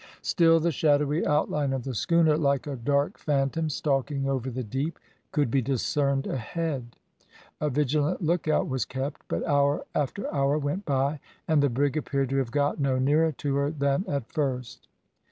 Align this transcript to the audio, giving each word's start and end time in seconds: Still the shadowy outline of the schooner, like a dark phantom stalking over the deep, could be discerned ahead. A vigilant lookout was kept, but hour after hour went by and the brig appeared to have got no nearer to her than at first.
Still 0.23 0.59
the 0.59 0.71
shadowy 0.71 1.23
outline 1.27 1.73
of 1.73 1.83
the 1.83 1.93
schooner, 1.93 2.35
like 2.35 2.65
a 2.65 2.75
dark 2.75 3.19
phantom 3.19 3.69
stalking 3.69 4.27
over 4.27 4.49
the 4.49 4.63
deep, 4.63 4.97
could 5.31 5.51
be 5.51 5.61
discerned 5.61 6.25
ahead. 6.25 6.95
A 7.59 7.69
vigilant 7.69 8.19
lookout 8.19 8.67
was 8.67 8.83
kept, 8.83 9.21
but 9.27 9.45
hour 9.47 9.85
after 9.93 10.25
hour 10.33 10.57
went 10.57 10.85
by 10.85 11.19
and 11.47 11.61
the 11.61 11.69
brig 11.69 11.95
appeared 11.95 12.29
to 12.29 12.37
have 12.37 12.49
got 12.49 12.79
no 12.79 12.97
nearer 12.97 13.31
to 13.33 13.55
her 13.57 13.69
than 13.69 14.03
at 14.07 14.31
first. 14.33 14.87